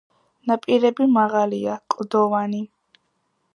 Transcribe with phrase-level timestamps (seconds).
[0.51, 2.65] ნაპირები მაღალია, კლდოვანი.